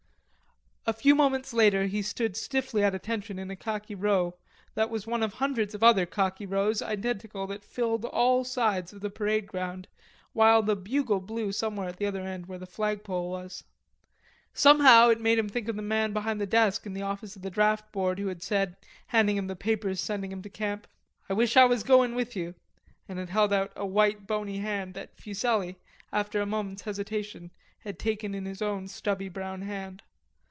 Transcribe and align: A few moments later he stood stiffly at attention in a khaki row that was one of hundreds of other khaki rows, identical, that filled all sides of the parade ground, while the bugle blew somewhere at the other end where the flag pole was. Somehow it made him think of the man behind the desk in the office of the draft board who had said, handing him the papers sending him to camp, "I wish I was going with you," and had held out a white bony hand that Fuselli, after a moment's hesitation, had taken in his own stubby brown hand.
A 0.87 0.93
few 0.93 1.13
moments 1.13 1.53
later 1.53 1.85
he 1.85 2.01
stood 2.01 2.35
stiffly 2.35 2.83
at 2.83 2.95
attention 2.95 3.37
in 3.37 3.51
a 3.51 3.55
khaki 3.55 3.93
row 3.93 4.35
that 4.73 4.89
was 4.89 5.05
one 5.05 5.21
of 5.21 5.35
hundreds 5.35 5.75
of 5.75 5.83
other 5.83 6.07
khaki 6.07 6.47
rows, 6.47 6.81
identical, 6.81 7.45
that 7.47 7.63
filled 7.63 8.03
all 8.03 8.43
sides 8.43 8.91
of 8.91 8.99
the 8.99 9.11
parade 9.11 9.45
ground, 9.45 9.87
while 10.33 10.63
the 10.63 10.75
bugle 10.75 11.19
blew 11.19 11.51
somewhere 11.51 11.87
at 11.87 11.97
the 11.97 12.07
other 12.07 12.21
end 12.23 12.47
where 12.47 12.57
the 12.57 12.65
flag 12.65 13.03
pole 13.03 13.29
was. 13.29 13.63
Somehow 14.55 15.09
it 15.09 15.21
made 15.21 15.37
him 15.37 15.47
think 15.47 15.67
of 15.67 15.75
the 15.75 15.83
man 15.83 16.13
behind 16.13 16.41
the 16.41 16.47
desk 16.47 16.85
in 16.87 16.93
the 16.93 17.03
office 17.03 17.35
of 17.35 17.43
the 17.43 17.51
draft 17.51 17.89
board 17.91 18.17
who 18.17 18.27
had 18.27 18.41
said, 18.41 18.75
handing 19.05 19.37
him 19.37 19.45
the 19.47 19.55
papers 19.55 20.01
sending 20.01 20.31
him 20.31 20.41
to 20.41 20.49
camp, 20.49 20.87
"I 21.29 21.33
wish 21.33 21.55
I 21.55 21.65
was 21.65 21.83
going 21.83 22.15
with 22.15 22.35
you," 22.35 22.55
and 23.07 23.19
had 23.19 23.29
held 23.29 23.53
out 23.53 23.71
a 23.75 23.85
white 23.85 24.25
bony 24.25 24.57
hand 24.57 24.95
that 24.95 25.15
Fuselli, 25.15 25.77
after 26.11 26.41
a 26.41 26.45
moment's 26.47 26.81
hesitation, 26.81 27.51
had 27.79 27.99
taken 27.99 28.33
in 28.33 28.45
his 28.45 28.63
own 28.63 28.87
stubby 28.87 29.29
brown 29.29 29.61
hand. 29.61 30.01